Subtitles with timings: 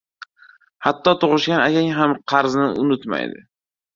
[0.85, 3.45] •Hatto tug‘ishgan akang ham qarzni unutmaydi.